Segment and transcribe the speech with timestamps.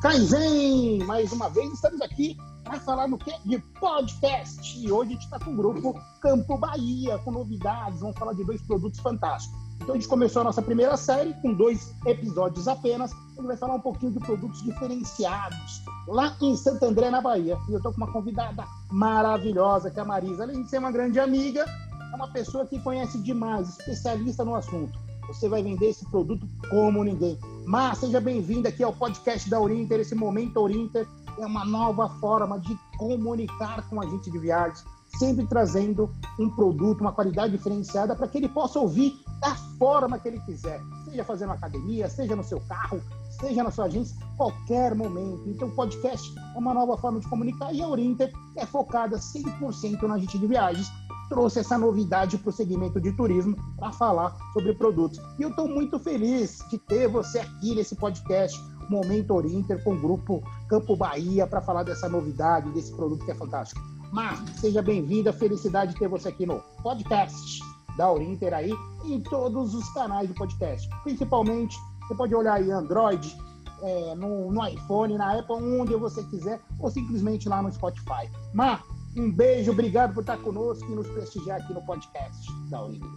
[0.00, 1.02] Kaizen!
[1.06, 3.32] Mais uma vez estamos aqui para falar no que?
[3.44, 4.78] De podcast.
[4.78, 7.98] E hoje a gente está com o grupo Campo Bahia, com novidades.
[7.98, 9.58] Vamos falar de dois produtos fantásticos.
[9.80, 13.12] Então a gente começou a nossa primeira série com dois episódios apenas.
[13.12, 17.58] A gente vai falar um pouquinho de produtos diferenciados lá em Santo André, na Bahia.
[17.68, 20.44] E eu estou com uma convidada maravilhosa, que é a Marisa.
[20.44, 21.64] Além de ser uma grande amiga,
[22.12, 24.96] é uma pessoa que conhece demais, especialista no assunto.
[25.26, 27.36] Você vai vender esse produto como ninguém.
[27.68, 30.00] Mas seja bem-vindo aqui ao podcast da Orinter.
[30.00, 34.82] Esse Momento Orinter é uma nova forma de comunicar com a gente de viagens,
[35.18, 39.12] sempre trazendo um produto, uma qualidade diferenciada para que ele possa ouvir
[39.42, 40.80] da forma que ele quiser.
[41.04, 43.02] Seja fazendo academia, seja no seu carro,
[43.38, 45.42] seja na sua agência, qualquer momento.
[45.46, 50.00] Então, o podcast é uma nova forma de comunicar e a Orinter é focada 100%
[50.04, 50.90] na gente de viagens
[51.28, 55.20] trouxe essa novidade para o segmento de turismo para falar sobre produtos.
[55.38, 60.00] E eu estou muito feliz de ter você aqui nesse podcast, Momento Orinter, com o
[60.00, 63.80] grupo Campo Bahia, para falar dessa novidade, desse produto que é fantástico.
[64.12, 67.60] Mar, seja bem-vinda, felicidade de ter você aqui no podcast
[67.98, 68.72] da Orinter aí,
[69.04, 70.88] em todos os canais do podcast.
[71.02, 73.36] Principalmente, você pode olhar aí Android,
[73.82, 78.30] é, no, no iPhone, na Apple, onde você quiser, ou simplesmente lá no Spotify.
[78.54, 78.82] Mar,
[79.20, 83.08] um beijo, obrigado por estar conosco e nos prestigiar aqui no podcast da Uninter.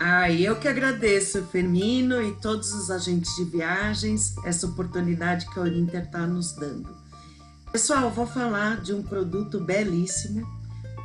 [0.00, 5.62] Ah, eu que agradeço, Firmino e todos os agentes de viagens, essa oportunidade que a
[5.62, 6.88] Uninter está nos dando.
[7.70, 10.46] Pessoal, vou falar de um produto belíssimo,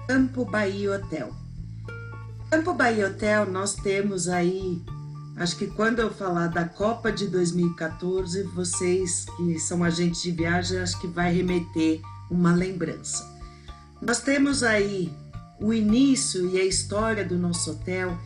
[0.07, 1.31] Campo Bahia Hotel.
[2.49, 4.81] Campo Bahia Hotel, nós temos aí,
[5.35, 10.79] acho que quando eu falar da Copa de 2014, vocês que são agentes de viagem,
[10.79, 13.36] acho que vai remeter uma lembrança.
[14.01, 15.11] Nós temos aí
[15.59, 18.17] o início e a história do nosso hotel.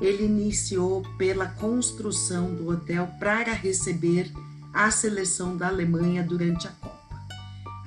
[0.00, 4.32] Ele iniciou pela construção do hotel para receber
[4.72, 6.96] a seleção da Alemanha durante a Copa.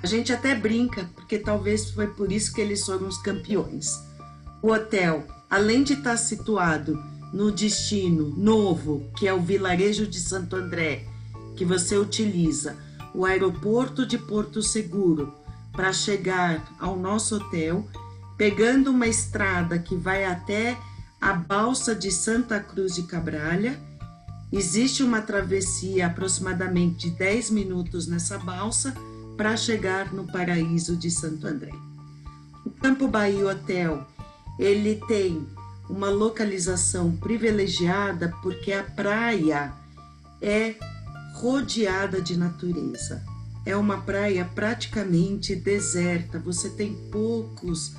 [0.03, 3.99] A gente até brinca, porque talvez foi por isso que eles foram os campeões.
[4.61, 7.01] O hotel, além de estar situado
[7.31, 11.05] no destino novo, que é o vilarejo de Santo André,
[11.55, 12.75] que você utiliza
[13.13, 15.33] o aeroporto de Porto Seguro
[15.71, 17.87] para chegar ao nosso hotel,
[18.37, 20.77] pegando uma estrada que vai até
[21.19, 23.79] a balsa de Santa Cruz de Cabralha.
[24.51, 28.93] Existe uma travessia aproximadamente de 10 minutos nessa balsa
[29.37, 31.71] para chegar no paraíso de Santo André.
[32.65, 34.05] O Campo Bahia Hotel,
[34.59, 35.47] ele tem
[35.89, 39.73] uma localização privilegiada porque a praia
[40.41, 40.75] é
[41.35, 43.30] rodeada de natureza
[43.65, 47.93] é uma praia praticamente deserta, você tem poucos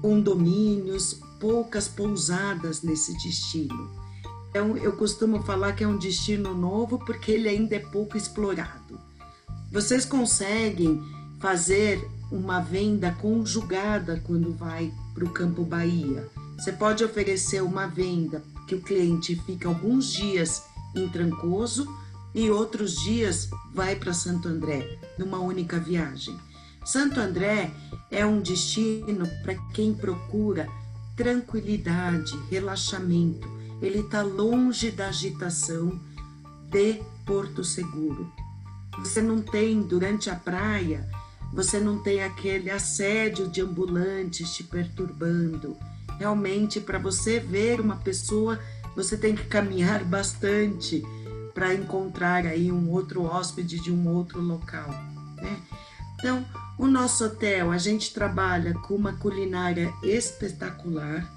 [0.00, 3.90] condomínios, poucas pousadas nesse destino.
[4.50, 8.98] Então, eu costumo falar que é um destino novo porque ele ainda é pouco explorado.
[9.70, 11.02] Vocês conseguem
[11.38, 16.28] fazer uma venda conjugada quando vai para o Campo Bahia.
[16.58, 20.62] Você pode oferecer uma venda que o cliente fica alguns dias
[20.94, 21.86] em Trancoso
[22.34, 26.36] e outros dias vai para Santo André, numa única viagem.
[26.84, 27.70] Santo André
[28.10, 30.68] é um destino para quem procura
[31.16, 33.48] tranquilidade, relaxamento.
[33.82, 36.00] Ele está longe da agitação
[36.70, 38.32] de Porto Seguro.
[38.98, 41.08] Você não tem, durante a praia,
[41.52, 45.76] você não tem aquele assédio de ambulantes te perturbando.
[46.18, 48.58] Realmente, para você ver uma pessoa,
[48.96, 51.02] você tem que caminhar bastante
[51.58, 54.88] para encontrar aí um outro hóspede de um outro local,
[55.34, 55.60] né?
[56.14, 56.46] Então,
[56.78, 61.28] o nosso hotel, a gente trabalha com uma culinária espetacular,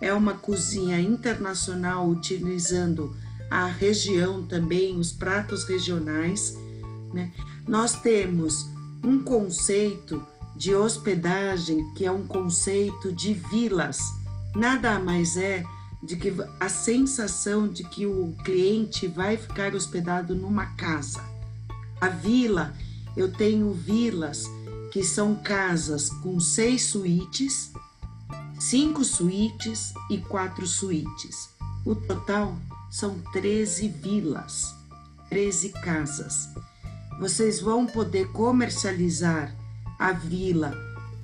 [0.00, 3.14] é uma cozinha internacional utilizando
[3.50, 6.56] a região também, os pratos regionais,
[7.12, 7.30] né?
[7.68, 8.70] Nós temos
[9.04, 10.26] um conceito
[10.56, 14.00] de hospedagem que é um conceito de vilas,
[14.54, 15.62] nada mais é
[16.06, 21.22] de que a sensação de que o cliente vai ficar hospedado numa casa.
[22.00, 22.72] A vila,
[23.16, 24.44] eu tenho vilas
[24.92, 27.72] que são casas com seis suítes,
[28.58, 31.50] cinco suítes e quatro suítes.
[31.84, 32.56] O total
[32.90, 34.74] são 13 vilas,
[35.28, 36.48] 13 casas.
[37.18, 39.54] Vocês vão poder comercializar
[39.98, 40.72] a vila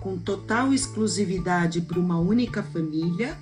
[0.00, 3.38] com total exclusividade para uma única família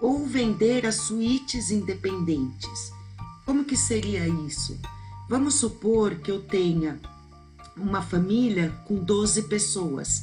[0.00, 2.92] ou vender as suítes independentes.
[3.44, 4.78] Como que seria isso?
[5.28, 7.00] Vamos supor que eu tenha
[7.76, 10.22] uma família com 12 pessoas.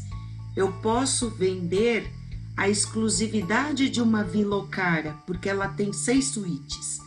[0.55, 2.11] Eu posso vender
[2.55, 6.99] a exclusividade de uma vila cara, porque ela tem seis suítes.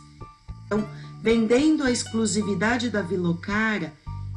[0.65, 0.87] Então,
[1.21, 3.93] vendendo a exclusividade da vila cara,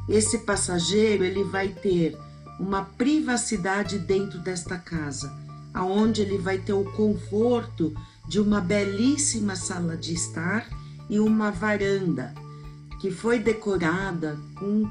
[0.09, 2.17] esse passageiro ele vai ter
[2.59, 5.31] uma privacidade dentro desta casa,
[5.73, 7.93] aonde ele vai ter o conforto
[8.27, 10.67] de uma belíssima sala de estar
[11.09, 12.33] e uma varanda
[12.99, 14.89] que foi decorada com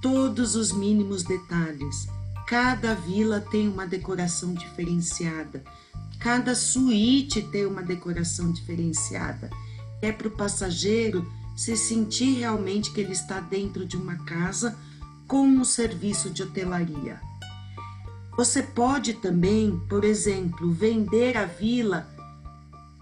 [0.00, 2.08] todos os mínimos detalhes.
[2.46, 5.62] Cada vila tem uma decoração diferenciada,
[6.18, 9.50] cada suíte tem uma decoração diferenciada.
[10.00, 14.76] É para o passageiro se sentir realmente que ele está dentro de uma casa
[15.28, 17.20] com um serviço de hotelaria.
[18.36, 22.08] Você pode também, por exemplo, vender a vila,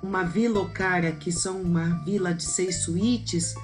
[0.02, 3.55] uma vila cara que são uma vila de seis suítes,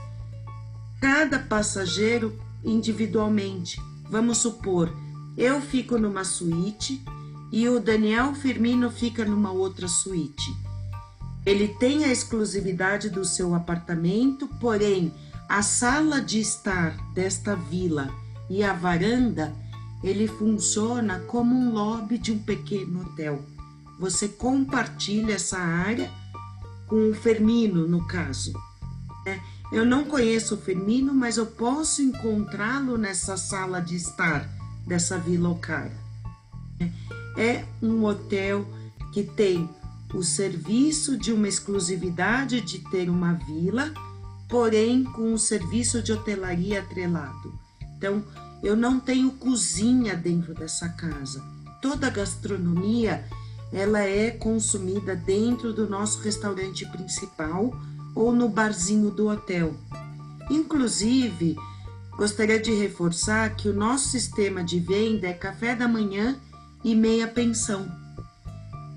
[1.00, 3.80] cada passageiro individualmente.
[4.10, 4.94] Vamos supor,
[5.36, 7.02] eu fico numa suíte
[7.52, 10.54] e o Daniel Firmino fica numa outra suíte.
[11.44, 15.12] Ele tem a exclusividade do seu apartamento, porém
[15.48, 18.10] a sala de estar desta vila
[18.50, 19.54] e a varanda,
[20.02, 23.44] ele funciona como um lobby de um pequeno hotel.
[23.98, 26.10] Você compartilha essa área
[26.86, 28.52] com o Fermino, no caso.
[29.24, 29.40] Né?
[29.72, 34.48] Eu não conheço o Firmino, mas eu posso encontrá-lo nessa sala de estar
[34.86, 35.96] dessa Vila Ocara.
[37.36, 38.66] É um hotel
[39.12, 39.68] que tem
[40.14, 43.92] o serviço de uma exclusividade de ter uma vila,
[44.48, 47.52] porém com o serviço de hotelaria atrelado.
[47.96, 48.24] Então,
[48.62, 51.42] eu não tenho cozinha dentro dessa casa.
[51.82, 53.24] Toda a gastronomia
[53.72, 57.72] ela é consumida dentro do nosso restaurante principal
[58.14, 59.74] ou no barzinho do hotel.
[60.50, 61.56] Inclusive,
[62.16, 66.36] gostaria de reforçar que o nosso sistema de venda é café da manhã
[66.84, 67.90] e meia pensão.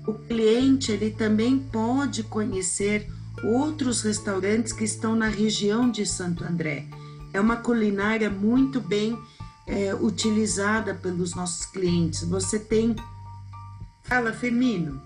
[0.06, 3.10] O cliente ele também pode conhecer
[3.42, 6.86] outros restaurantes que estão na região de Santo André.
[7.32, 9.18] É uma culinária muito bem
[9.66, 12.24] é, utilizada pelos nossos clientes.
[12.24, 12.96] Você tem.
[14.10, 15.00] Fala, Firmino.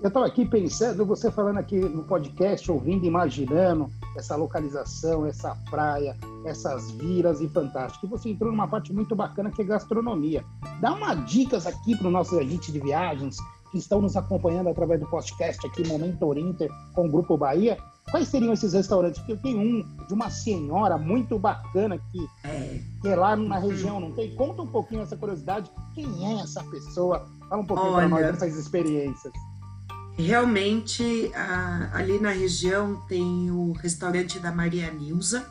[0.00, 6.16] Eu estava aqui pensando, você falando aqui no podcast, ouvindo, imaginando essa localização, essa praia,
[6.46, 8.06] essas vilas e fantástico.
[8.06, 10.44] E você entrou numa parte muito bacana que é gastronomia.
[10.80, 13.36] Dá uma dicas aqui para os nossos agentes de viagens
[13.72, 17.76] que estão nos acompanhando através do podcast aqui, Momento Orinter, com o Grupo Bahia.
[18.08, 19.18] Quais seriam esses restaurantes?
[19.18, 22.20] Porque eu tenho um de uma senhora muito bacana que,
[23.02, 24.32] que é lá na região, não tem?
[24.36, 25.68] Conta um pouquinho essa curiosidade.
[25.92, 27.26] Quem é essa pessoa?
[27.48, 29.32] Fala um pouquinho para nós dessas experiências.
[30.16, 35.44] Realmente, a, ali na região tem o restaurante da Maria Nilza.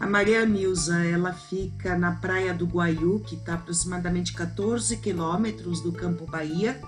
[0.00, 5.92] A Maria Nilza, ela fica na Praia do Guaiú, que está aproximadamente 14 quilômetros do
[5.92, 6.80] Campo Bahia.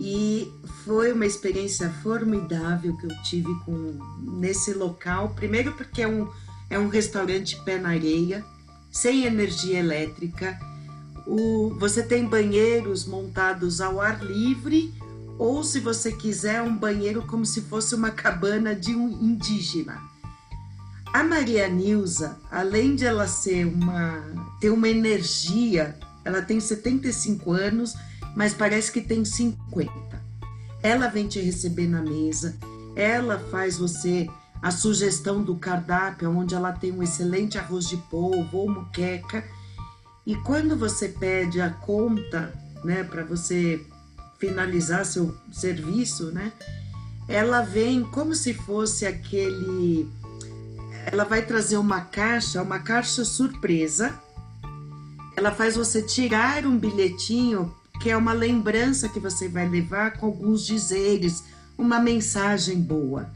[0.00, 0.50] E
[0.84, 3.98] foi uma experiência formidável que eu tive com,
[4.38, 5.30] nesse local.
[5.30, 6.28] Primeiro porque é um,
[6.70, 8.44] é um restaurante pé na areia,
[8.90, 10.58] sem energia elétrica.
[11.28, 14.94] O, você tem banheiros montados ao ar livre
[15.38, 20.00] ou se você quiser um banheiro como se fosse uma cabana de um indígena.
[21.12, 24.24] A Maria Nilza, além de ela ser uma
[24.58, 27.94] ter uma energia, ela tem 75 anos,
[28.34, 29.92] mas parece que tem 50.
[30.82, 32.56] Ela vem te receber na mesa,
[32.96, 34.28] ela faz você
[34.60, 39.44] a sugestão do cardápio, onde ela tem um excelente arroz de polvo ou muqueca.
[40.28, 42.52] E quando você pede a conta,
[42.84, 43.82] né, para você
[44.38, 46.52] finalizar seu serviço, né?
[47.26, 50.06] Ela vem como se fosse aquele.
[51.06, 54.20] Ela vai trazer uma caixa, uma caixa surpresa.
[55.34, 60.26] Ela faz você tirar um bilhetinho que é uma lembrança que você vai levar com
[60.26, 61.42] alguns dizeres,
[61.78, 63.30] uma mensagem boa.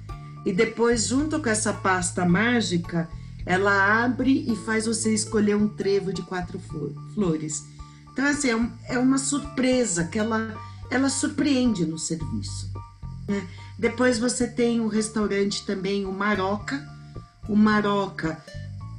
[0.45, 3.09] E depois, junto com essa pasta mágica,
[3.45, 6.61] ela abre e faz você escolher um trevo de quatro
[7.15, 7.65] flores.
[8.13, 10.55] Então, assim, é, é uma surpresa que ela
[10.93, 12.71] ela surpreende no serviço.
[13.27, 13.49] Né?
[13.79, 16.87] Depois você tem o restaurante também, o Maroca.
[17.49, 18.43] O Maroca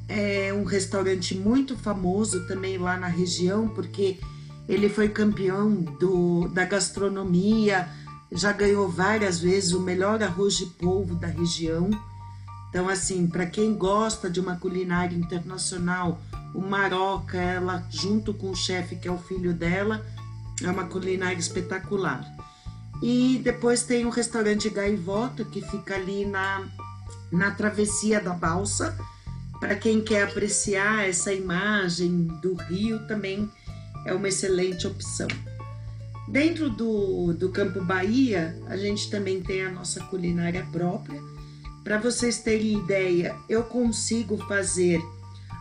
[0.09, 4.19] é um restaurante muito famoso também lá na região, porque
[4.67, 7.88] ele foi campeão do, da gastronomia,
[8.31, 11.89] já ganhou várias vezes o melhor arroz de polvo da região.
[12.74, 16.20] Então, assim, para quem gosta de uma culinária internacional,
[16.56, 20.03] o Maroca, ela junto com o chefe que é o filho dela,
[20.60, 22.25] é uma culinária espetacular.
[23.00, 26.68] E depois tem o restaurante Gaivota, que fica ali na,
[27.32, 28.98] na travessia da balsa.
[29.60, 33.48] Para quem quer apreciar essa imagem do rio, também
[34.03, 35.27] é uma excelente opção.
[36.27, 41.22] Dentro do, do Campo Bahia, a gente também tem a nossa culinária própria.
[41.83, 45.01] Para vocês terem ideia, eu consigo fazer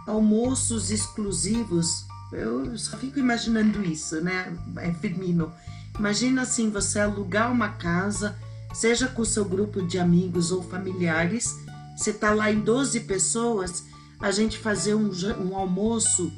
[0.06, 2.06] almoços exclusivos.
[2.32, 5.52] Eu só fico imaginando isso, né, é, Firmino?
[5.98, 8.38] Imagina assim, você alugar uma casa,
[8.72, 11.56] seja com seu grupo de amigos ou familiares,
[11.96, 13.84] você tá lá em 12 pessoas,
[14.20, 15.10] a gente fazer um,
[15.40, 16.32] um almoço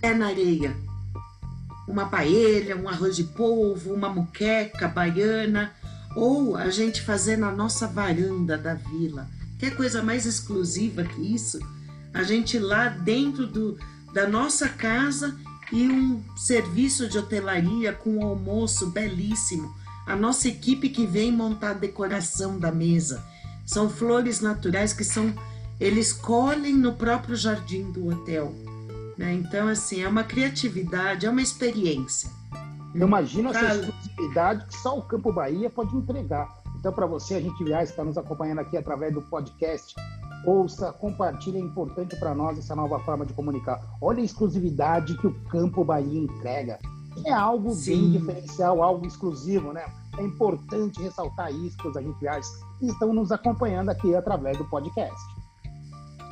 [0.00, 0.76] pé na areia.
[1.88, 5.74] Uma paella, um arroz de polvo, uma muqueca baiana,
[6.16, 9.28] ou a gente fazer na nossa varanda da vila.
[9.58, 11.60] Que coisa mais exclusiva que isso?
[12.12, 13.78] A gente lá dentro do,
[14.14, 15.36] da nossa casa
[15.70, 19.74] e um serviço de hotelaria com um almoço belíssimo.
[20.06, 23.22] A nossa equipe que vem montar a decoração da mesa.
[23.66, 25.34] São flores naturais que são
[25.78, 28.54] eles colhem no próprio jardim do hotel.
[29.18, 29.34] Né?
[29.34, 32.30] Então, assim, é uma criatividade, é uma experiência.
[32.98, 36.48] Eu imagino essa exclusividade que só o Campo Bahia pode entregar.
[36.78, 39.94] Então, para você, a gente já está nos acompanhando aqui através do podcast,
[40.46, 43.80] ouça, compartilhe, é importante para nós essa nova forma de comunicar.
[44.00, 46.78] Olha a exclusividade que o Campo Bahia entrega.
[47.24, 48.12] É algo Sim.
[48.12, 49.84] bem diferencial, algo exclusivo, né?
[50.16, 52.48] É importante ressaltar isso para os agentes
[52.78, 55.20] que estão nos acompanhando aqui através do podcast.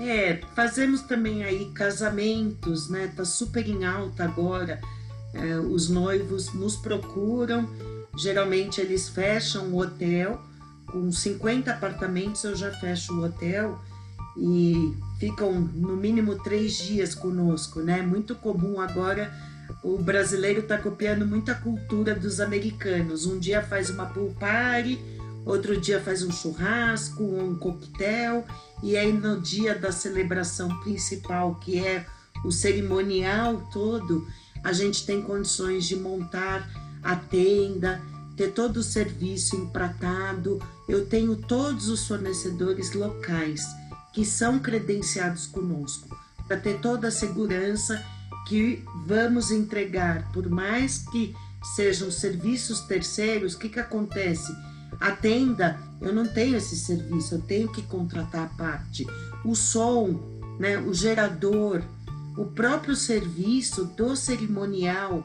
[0.01, 3.13] É, fazemos também aí casamentos, né?
[3.15, 4.81] Tá super em alta agora.
[5.35, 7.69] É, os noivos nos procuram,
[8.17, 10.41] geralmente eles fecham o hotel,
[10.87, 13.81] com 50 apartamentos eu já fecho o hotel
[14.37, 18.03] e ficam no mínimo três dias conosco, né?
[18.03, 19.33] Muito comum agora
[19.83, 23.27] o brasileiro está copiando muita cultura dos americanos.
[23.27, 24.99] Um dia faz uma pool party,
[25.45, 28.45] outro dia faz um churrasco, um coquetel,
[28.83, 32.07] e aí no dia da celebração principal, que é
[32.45, 34.27] o cerimonial todo,
[34.65, 36.69] a gente tem condições de montar
[37.03, 38.01] a tenda,
[38.35, 40.61] ter todo o serviço empratado.
[40.89, 43.63] Eu tenho todos os fornecedores locais
[44.15, 46.17] que são credenciados conosco,
[46.49, 48.03] para ter toda a segurança
[48.47, 51.35] que vamos entregar, por mais que
[51.75, 54.55] sejam serviços terceiros, o que, que acontece?
[55.01, 59.07] A tenda, eu não tenho esse serviço, eu tenho que contratar a parte.
[59.45, 60.21] O som,
[60.59, 61.83] né, o gerador,
[62.37, 65.25] o próprio serviço do cerimonial,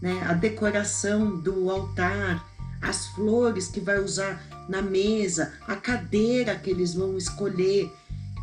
[0.00, 2.46] né, a decoração do altar,
[2.80, 7.90] as flores que vai usar na mesa, a cadeira que eles vão escolher.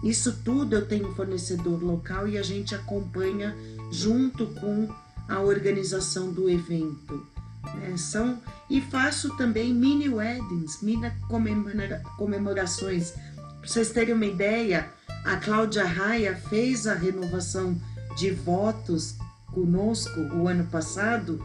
[0.04, 3.56] Isso tudo eu tenho um fornecedor local e a gente acompanha
[3.92, 4.88] junto com
[5.28, 7.28] a organização do evento.
[7.76, 7.98] Né?
[7.98, 13.12] São, e faço também mini weddings, mini comemora, comemorações.
[13.12, 14.90] Para vocês terem uma ideia,
[15.26, 17.80] a Cláudia Raia fez a renovação
[18.20, 19.16] de votos
[19.54, 21.42] conosco o ano passado,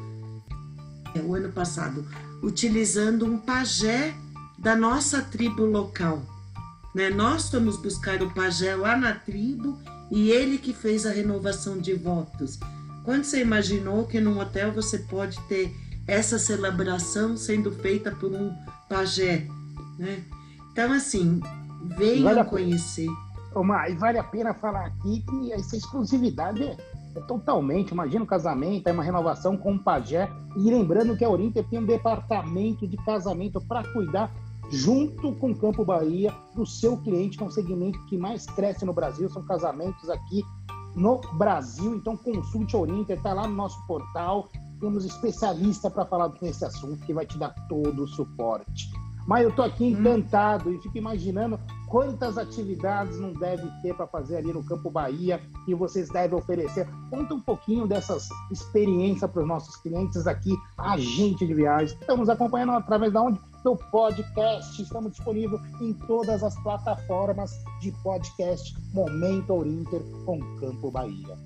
[1.14, 2.04] é, o ano passado,
[2.42, 4.12] utilizando um pajé
[4.58, 6.20] da nossa tribo local.
[6.92, 7.10] Né?
[7.10, 9.78] Nós fomos buscar o pajé lá na tribo
[10.10, 12.58] e ele que fez a renovação de votos.
[13.04, 15.72] Quando você imaginou que num hotel você pode ter
[16.08, 18.52] essa celebração sendo feita por um
[18.88, 19.46] pajé,
[19.98, 20.24] né?
[20.72, 21.40] Então, assim,
[21.96, 23.08] venham vale conhecer.
[23.54, 26.76] Omar, e vale a pena falar aqui que essa exclusividade é,
[27.14, 31.30] é totalmente, imagina um casamento, é uma renovação com um pajé, e lembrando que a
[31.30, 34.32] Orinter tem um departamento de casamento para cuidar
[34.70, 38.84] junto com o Campo Bahia, do seu cliente, que é um segmento que mais cresce
[38.84, 40.42] no Brasil, são casamentos aqui
[40.94, 41.94] no Brasil.
[41.94, 44.49] Então, consulte a Orinter, está lá no nosso portal.
[44.80, 48.90] Temos especialista para falar desse assunto que vai te dar todo o suporte.
[49.26, 49.88] Mas eu estou aqui hum.
[49.88, 50.75] encantado hum.
[50.75, 51.58] e fico imaginando
[51.94, 56.88] quantas atividades não deve ter para fazer ali no Campo Bahia que vocês devem oferecer.
[57.08, 61.92] Conta um pouquinho dessas experiências para os nossos clientes aqui, agente de viagens.
[61.92, 63.38] Estamos acompanhando através da onde?
[63.62, 64.82] Do podcast.
[64.82, 71.36] Estamos disponíveis em todas as plataformas de podcast Momento Orinter com Campo Bahia.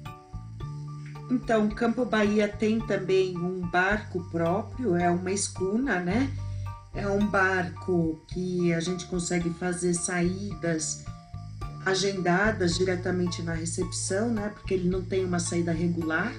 [1.30, 6.32] Então, Campo Bahia tem também um barco próprio, é uma escuna, né?
[6.98, 11.04] É um barco que a gente consegue fazer saídas
[11.86, 14.50] agendadas diretamente na recepção, né?
[14.52, 16.32] Porque ele não tem uma saída regular.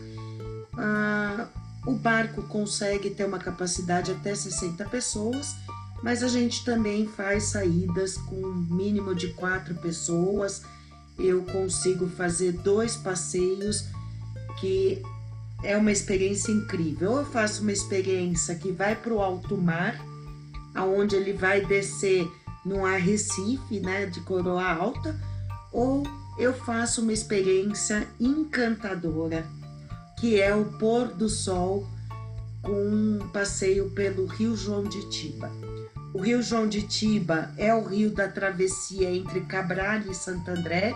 [0.77, 1.47] Ah,
[1.87, 5.55] o barco consegue ter uma capacidade até 60 pessoas,
[6.03, 8.35] mas a gente também faz saídas com
[8.69, 10.61] mínimo de quatro pessoas.
[11.17, 13.85] Eu consigo fazer dois passeios
[14.59, 15.01] que
[15.63, 17.13] é uma experiência incrível.
[17.13, 20.08] Eu faço uma experiência que vai para o alto mar
[20.73, 22.27] aonde ele vai descer
[22.65, 25.19] no Arrecife, né, de Coroa Alta,
[25.71, 26.03] ou
[26.37, 29.45] eu faço uma experiência encantadora,
[30.19, 31.87] que é o pôr do sol
[32.61, 35.51] com um passeio pelo Rio João de Tiba.
[36.13, 40.93] O Rio João de Tiba é o rio da travessia entre Cabral e Santo André,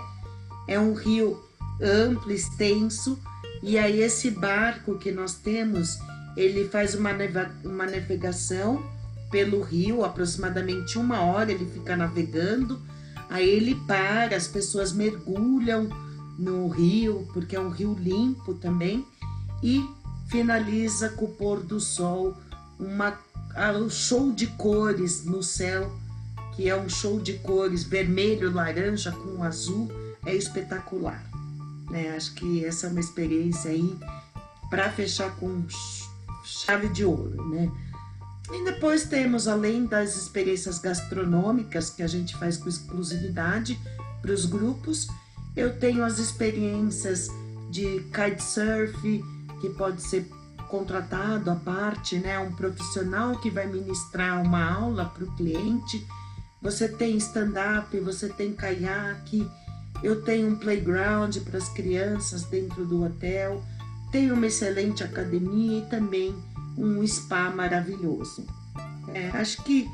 [0.68, 1.42] é um rio
[1.82, 3.20] amplo, extenso,
[3.62, 5.98] e aí esse barco que nós temos,
[6.36, 7.12] ele faz uma,
[7.64, 8.84] uma navegação
[9.34, 12.80] pelo rio, aproximadamente uma hora ele fica navegando,
[13.32, 15.90] aí ele para, as pessoas mergulham
[16.38, 19.04] no rio, porque é um rio limpo também,
[19.64, 19.84] e
[20.28, 22.38] finaliza com o pôr do sol,
[22.80, 23.18] uma,
[23.76, 25.92] um show de cores no céu,
[26.56, 29.92] que é um show de cores vermelho, laranja com azul,
[30.28, 31.26] é espetacular.
[31.90, 32.16] Né?
[32.16, 33.98] Acho que essa é uma experiência aí
[34.70, 35.66] para fechar com
[36.44, 37.72] chave de ouro, né?
[38.54, 43.80] E depois temos, além das experiências gastronômicas que a gente faz com exclusividade
[44.22, 45.08] para os grupos,
[45.56, 47.28] eu tenho as experiências
[47.72, 49.24] de kitesurf,
[49.60, 50.30] que pode ser
[50.70, 52.38] contratado à parte, né?
[52.38, 56.06] Um profissional que vai ministrar uma aula para o cliente.
[56.62, 59.50] Você tem stand-up, você tem caiaque,
[60.04, 63.64] eu tenho um playground para as crianças dentro do hotel,
[64.12, 66.36] tenho uma excelente academia e também
[66.78, 68.46] um spa maravilhoso.
[69.14, 69.90] É, acho que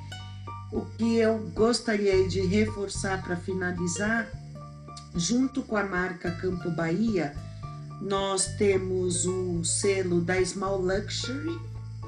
[0.71, 4.29] o que eu gostaria de reforçar para finalizar,
[5.15, 7.35] junto com a marca Campo Bahia,
[8.01, 11.59] nós temos o selo da Small Luxury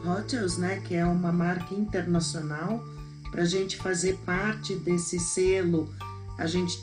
[0.06, 2.84] Hotels, né, que é uma marca internacional.
[3.30, 5.94] Para a gente fazer parte desse selo,
[6.38, 6.82] a gente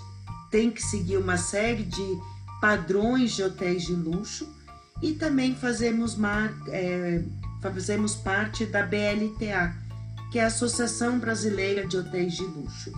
[0.51, 2.19] tem que seguir uma série de
[2.61, 4.49] padrões de hotéis de luxo
[5.03, 7.23] e também fazemos, mar, é,
[7.61, 9.75] fazemos parte da BLTA,
[10.31, 12.93] que é a Associação Brasileira de Hotéis de Luxo.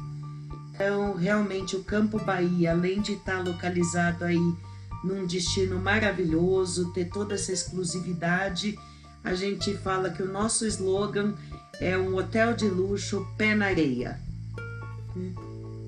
[0.75, 4.41] Então, realmente, o Campo Bahia, além de estar localizado aí
[5.05, 8.79] num destino maravilhoso, ter toda essa exclusividade,
[9.23, 11.35] a gente fala que o nosso slogan
[11.81, 14.19] é um hotel de luxo pé na areia.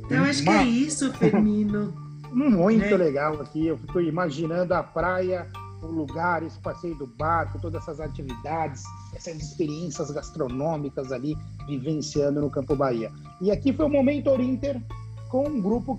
[0.05, 1.95] Então acho que é isso, Firmino.
[2.33, 2.97] Muito né?
[2.97, 3.67] legal aqui.
[3.67, 5.47] Eu fico imaginando a praia,
[5.83, 8.83] o lugar, esse passeio do barco, todas essas atividades,
[9.15, 13.11] essas experiências gastronômicas ali vivenciando no Campo Bahia.
[13.41, 14.81] E aqui foi o Momento Orinter
[15.29, 15.99] com um grupo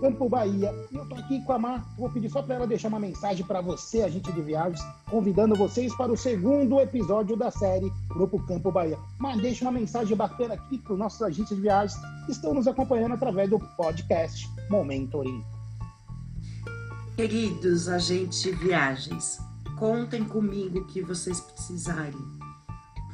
[0.00, 0.74] Campo Bahia.
[0.90, 3.44] E eu tô aqui com a Mar, vou pedir só para ela deixar uma mensagem
[3.44, 8.70] para você, agente de viagens, convidando vocês para o segundo episódio da série Grupo Campo
[8.70, 8.98] Bahia.
[9.18, 12.66] Mas deixa uma mensagem bacana aqui para os nossos agentes de viagens que estão nos
[12.66, 15.20] acompanhando através do podcast Momento
[17.16, 19.38] Queridos agentes de viagens,
[19.78, 22.20] contem comigo o que vocês precisarem.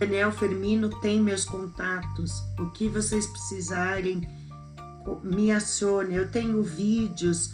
[0.00, 4.28] Daniel Fermino tem meus contatos, o que vocês precisarem
[5.22, 6.16] me acione.
[6.16, 7.48] Eu tenho vídeos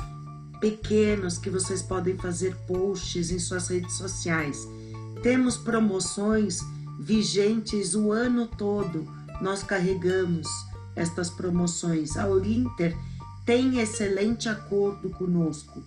[0.59, 4.67] pequenos que vocês podem fazer posts em suas redes sociais.
[5.23, 6.61] Temos promoções
[6.99, 9.07] vigentes o ano todo.
[9.43, 10.49] Nós carregamos
[10.97, 12.17] estas promoções.
[12.17, 12.97] A Orinter
[13.45, 15.85] tem excelente acordo conosco.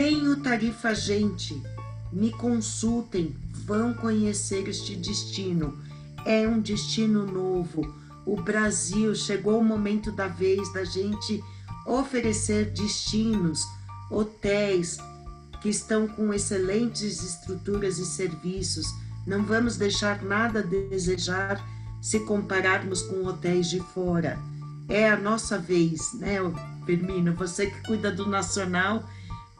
[0.00, 1.62] Tenho tarifa gente.
[2.10, 3.36] Me consultem,
[3.66, 5.78] vão conhecer este destino.
[6.24, 7.82] É um destino novo
[8.24, 11.44] o Brasil, chegou o momento da vez da gente
[11.86, 13.62] oferecer destinos,
[14.10, 14.96] hotéis
[15.60, 18.86] que estão com excelentes estruturas e serviços.
[19.26, 21.62] Não vamos deixar nada a desejar
[22.00, 24.38] se compararmos com hotéis de fora.
[24.88, 26.38] É a nossa vez, né,
[26.86, 27.34] Firmino?
[27.34, 29.06] Você que cuida do nacional,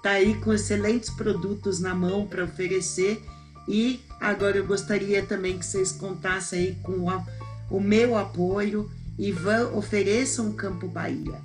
[0.00, 3.22] está aí com excelentes produtos na mão para oferecer.
[3.68, 7.22] E agora eu gostaria também que vocês contassem aí com a
[7.70, 11.40] o meu apoio e vão, ofereçam o Campo Bahia.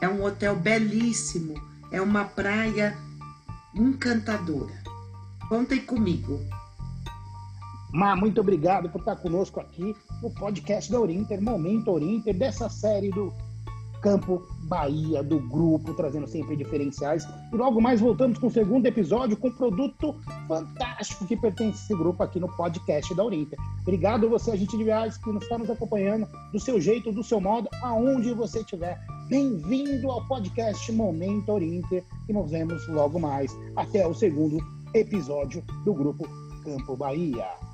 [0.00, 1.54] É um hotel belíssimo,
[1.90, 2.96] é uma praia
[3.74, 4.74] encantadora.
[5.48, 6.38] Contem comigo.
[7.92, 13.10] Má, muito obrigado por estar conosco aqui no podcast da Orinter, Momento Orinter, dessa série
[13.10, 13.32] do
[14.00, 17.26] Campo Bahia, do grupo, trazendo sempre diferenciais.
[17.52, 20.14] E logo mais voltamos com o segundo episódio com um produto
[20.46, 23.58] fantástico que pertence a esse grupo aqui no podcast da Orinter.
[23.82, 27.68] Obrigado você, agente de viagens, que está nos acompanhando do seu jeito, do seu modo,
[27.82, 28.98] aonde você estiver.
[29.28, 33.56] Bem-vindo ao podcast Momento Orinter e nos vemos logo mais.
[33.76, 34.58] Até o segundo
[34.94, 36.28] episódio do grupo
[36.64, 37.69] Campo Bahia.